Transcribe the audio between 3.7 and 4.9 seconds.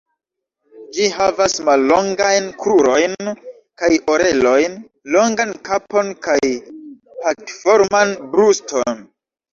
kaj orelojn,